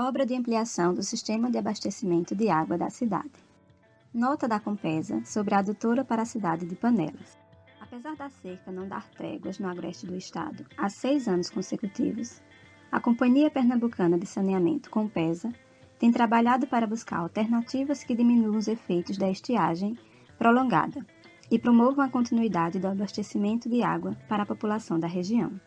Obra 0.00 0.24
de 0.24 0.32
ampliação 0.32 0.94
do 0.94 1.02
sistema 1.02 1.50
de 1.50 1.58
abastecimento 1.58 2.32
de 2.32 2.48
água 2.48 2.78
da 2.78 2.88
cidade. 2.88 3.32
Nota 4.14 4.46
da 4.46 4.60
Compesa 4.60 5.24
sobre 5.24 5.56
a 5.56 5.58
adutora 5.58 6.04
para 6.04 6.22
a 6.22 6.24
cidade 6.24 6.64
de 6.66 6.76
Panelas. 6.76 7.36
Apesar 7.80 8.14
da 8.14 8.28
seca 8.28 8.70
não 8.70 8.86
dar 8.86 9.10
tréguas 9.10 9.58
no 9.58 9.68
agreste 9.68 10.06
do 10.06 10.14
estado 10.14 10.64
há 10.76 10.88
seis 10.88 11.26
anos 11.26 11.50
consecutivos, 11.50 12.40
a 12.92 13.00
Companhia 13.00 13.50
Pernambucana 13.50 14.16
de 14.16 14.24
Saneamento, 14.24 14.88
Compesa, 14.88 15.52
tem 15.98 16.12
trabalhado 16.12 16.68
para 16.68 16.86
buscar 16.86 17.18
alternativas 17.18 18.04
que 18.04 18.14
diminuam 18.14 18.56
os 18.56 18.68
efeitos 18.68 19.18
da 19.18 19.28
estiagem 19.28 19.98
prolongada 20.38 21.04
e 21.50 21.58
promovam 21.58 22.04
a 22.04 22.08
continuidade 22.08 22.78
do 22.78 22.86
abastecimento 22.86 23.68
de 23.68 23.82
água 23.82 24.16
para 24.28 24.44
a 24.44 24.46
população 24.46 24.96
da 24.96 25.08
região. 25.08 25.60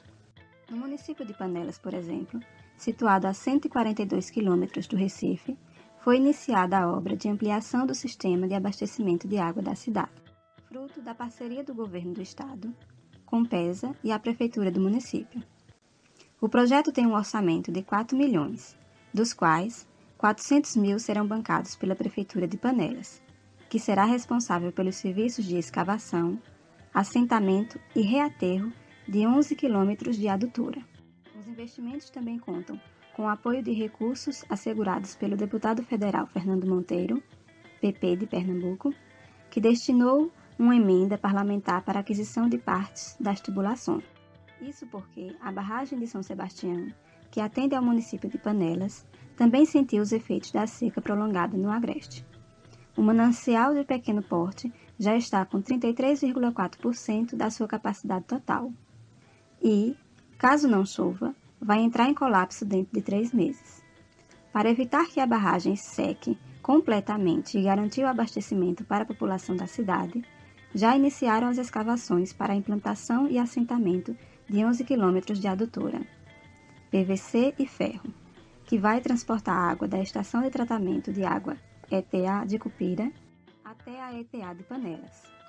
No 0.70 0.77
município 0.77 1.25
de 1.25 1.34
Panelas, 1.34 1.77
por 1.77 1.93
exemplo, 1.93 2.39
situado 2.82 3.27
a 3.27 3.34
142 3.34 4.32
quilômetros 4.32 4.88
do 4.88 4.95
Recife, 4.95 5.55
foi 5.99 6.17
iniciada 6.17 6.80
a 6.80 6.91
obra 6.91 7.16
de 7.16 7.30
ampliação 7.30 7.85
do 7.85 7.94
sistema 7.94 8.48
de 8.48 8.55
abastecimento 8.55 9.27
de 9.27 9.38
água 9.38 9.62
da 9.62 9.76
cidade, 9.76 10.09
fruto 10.67 10.99
da 10.99 11.13
parceria 11.13 11.63
do 11.63 11.75
governo 11.75 12.13
do 12.13 12.22
estado, 12.23 12.73
Compesa 13.23 13.95
e 14.03 14.12
a 14.12 14.17
prefeitura 14.17 14.72
do 14.72 14.81
município. 14.81 15.44
O 16.41 16.49
projeto 16.49 16.91
tem 16.91 17.05
um 17.05 17.13
orçamento 17.13 17.72
de 17.72 17.84
4 17.84 18.17
milhões, 18.17 18.75
dos 19.13 19.31
quais 19.31 19.88
400 20.17 20.75
mil 20.75 20.98
serão 20.98 21.25
bancados 21.25 21.75
pela 21.75 21.95
prefeitura 21.95 22.48
de 22.48 22.58
Panelas, 22.58 23.22
que 23.70 23.80
será 23.80 24.05
responsável 24.05 24.72
pelos 24.72 24.95
serviços 24.95 25.45
de 25.45 25.55
escavação, 25.55 26.41
assentamento 26.91 27.80
e 27.95 28.02
reaterro 28.02 28.73
de 29.08 29.25
11 29.25 29.55
quilômetros 29.55 30.17
de 30.17 30.27
adutora 30.27 30.91
investimentos 31.61 32.09
também 32.09 32.39
contam 32.39 32.79
com 33.15 33.23
o 33.23 33.27
apoio 33.27 33.61
de 33.61 33.71
recursos 33.71 34.43
assegurados 34.49 35.15
pelo 35.15 35.38
deputado 35.38 35.83
federal 35.83 36.25
Fernando 36.25 36.65
Monteiro, 36.65 37.21
PP 37.80 38.16
de 38.16 38.25
Pernambuco, 38.25 38.94
que 39.49 39.61
destinou 39.61 40.31
uma 40.58 40.75
emenda 40.75 41.17
parlamentar 41.17 41.83
para 41.83 41.99
aquisição 41.99 42.49
de 42.49 42.58
partes 42.58 43.16
das 43.19 43.39
tubulações. 43.39 44.03
Isso 44.59 44.88
porque 44.88 45.36
a 45.39 45.52
barragem 45.52 45.99
de 45.99 46.08
São 46.08 46.23
Sebastião, 46.23 46.88
que 47.30 47.39
atende 47.39 47.75
ao 47.75 47.83
município 47.83 48.30
de 48.30 48.38
Panelas, 48.38 49.05
também 49.36 49.66
sentiu 49.66 50.02
os 50.02 50.11
efeitos 50.11 50.52
da 50.52 50.66
seca 50.66 51.02
prolongada 51.02 51.58
no 51.58 51.69
Agreste. 51.69 52.25
O 52.97 53.02
manancial 53.02 53.73
de 53.73 53.83
pequeno 53.83 54.23
porte 54.23 54.71
já 54.97 55.16
está 55.16 55.45
com 55.45 55.61
33,4% 55.61 57.36
da 57.36 57.49
sua 57.49 57.67
capacidade 57.67 58.25
total. 58.25 58.71
E, 59.61 59.95
caso 60.38 60.67
não 60.67 60.86
chova, 60.86 61.36
vai 61.62 61.80
entrar 61.80 62.09
em 62.09 62.14
colapso 62.14 62.66
dentro 62.66 62.92
de 62.94 63.02
três 63.02 63.31
meses. 63.31 63.84
Para 64.52 64.70
evitar 64.70 65.06
que 65.06 65.20
a 65.20 65.26
barragem 65.26 65.76
seque 65.76 66.38
completamente 66.62 67.58
e 67.58 67.64
garantir 67.64 68.04
o 68.04 68.08
abastecimento 68.08 68.84
para 68.84 69.04
a 69.04 69.08
população 69.08 69.56
da 69.56 69.67
cidade, 69.67 70.23
já 70.73 70.95
iniciaram 70.95 71.48
as 71.48 71.58
escavações 71.58 72.34
para 72.34 72.54
a 72.54 72.56
implantação 72.56 73.28
e 73.28 73.38
assentamento 73.38 74.16
de 74.50 74.66
11 74.66 74.84
quilômetros 74.84 75.39
de 75.39 75.48
adutora, 75.48 76.02
PVC 76.89 77.54
e 77.58 77.66
ferro, 77.66 78.14
que 78.66 78.78
vai 78.78 79.00
transportar 79.02 79.56
água 79.56 79.88
da 79.88 80.00
estação 80.00 80.42
de 80.42 80.50
tratamento 80.50 81.12
de 81.12 81.23
água 81.23 81.58
ETA 81.89 82.45
de 82.45 82.58
Cupira 82.58 83.12
até 83.64 84.02
a 84.02 84.17
ETA 84.17 84.54
de 84.54 84.64
Panelas. 84.64 85.41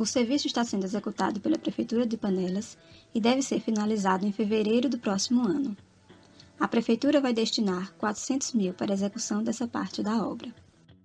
O 0.00 0.06
serviço 0.06 0.46
está 0.46 0.64
sendo 0.64 0.86
executado 0.86 1.40
pela 1.40 1.58
Prefeitura 1.58 2.06
de 2.06 2.16
Panelas 2.16 2.78
e 3.14 3.20
deve 3.20 3.42
ser 3.42 3.60
finalizado 3.60 4.26
em 4.26 4.32
fevereiro 4.32 4.88
do 4.88 4.98
próximo 4.98 5.42
ano. 5.42 5.76
A 6.58 6.66
Prefeitura 6.66 7.20
vai 7.20 7.34
destinar 7.34 7.92
400 7.98 8.54
mil 8.54 8.72
para 8.72 8.90
a 8.90 8.94
execução 8.94 9.42
dessa 9.42 9.68
parte 9.68 10.02
da 10.02 10.26
obra. 10.26 10.54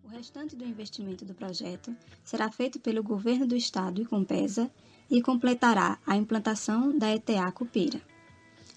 O 0.02 0.08
restante 0.08 0.56
do 0.56 0.64
investimento 0.64 1.26
do 1.26 1.34
projeto 1.34 1.94
será 2.24 2.50
feito 2.50 2.80
pelo 2.80 3.04
Governo 3.04 3.46
do 3.46 3.58
Estado 3.58 4.02
e 4.02 4.06
Compesa 4.06 4.72
e 5.12 5.22
completará 5.22 6.00
a 6.08 6.16
implantação 6.16 6.98
da 6.98 7.14
ETA 7.14 7.52
Cupira. 7.52 8.02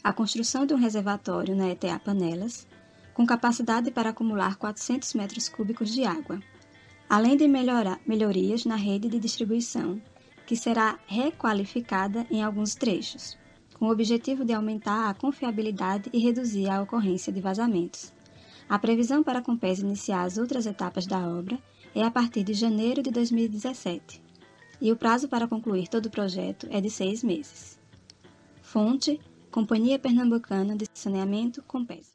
A 0.03 0.13
construção 0.13 0.67
de 0.67 0.75
um 0.75 0.79
reservatório 0.79 1.55
na 1.55 1.69
ETA 1.69 1.97
Panelas, 1.97 2.67
com 3.15 3.25
capacidade 3.25 3.93
para 3.93 4.11
acumular 4.11 4.57
400 4.57 5.15
metros 5.15 5.49
cúbicos 5.49 5.93
de 5.93 6.03
água 6.03 6.43
além 7.09 7.37
de 7.37 7.49
melhorar, 7.49 8.01
melhorias 8.07 8.65
na 8.65 8.77
rede 8.77 9.09
de 9.09 9.19
distribuição, 9.19 10.01
que 10.47 10.57
será 10.57 10.99
requalificada 11.07 12.27
em 12.31 12.43
alguns 12.43 12.75
trechos, 12.75 13.37
com 13.75 13.87
o 13.87 13.91
objetivo 13.91 14.45
de 14.45 14.53
aumentar 14.53 15.09
a 15.09 15.15
confiabilidade 15.15 16.11
e 16.13 16.19
reduzir 16.19 16.69
a 16.69 16.83
ocorrência 16.83 17.33
de 17.33 17.41
vazamentos. 17.41 18.13
A 18.69 18.79
previsão 18.79 19.23
para 19.23 19.39
a 19.39 19.43
Compes 19.43 19.79
iniciar 19.79 20.25
as 20.25 20.37
outras 20.37 20.67
etapas 20.67 21.07
da 21.07 21.27
obra 21.27 21.59
é 21.95 22.03
a 22.03 22.11
partir 22.11 22.43
de 22.45 22.53
janeiro 22.53 23.03
de 23.03 23.11
2017, 23.11 24.23
e 24.81 24.93
o 24.93 24.97
prazo 24.97 25.29
para 25.29 25.49
concluir 25.49 25.89
todo 25.89 26.07
o 26.07 26.11
projeto 26.11 26.69
é 26.71 26.81
de 26.81 26.91
seis 26.91 27.25
meses. 27.25 27.79
Fonte: 28.63 29.19
Companhia 29.51 29.99
Pernambucana 29.99 30.77
de 30.77 30.87
Saneamento 30.93 31.63
Compes. 31.63 32.13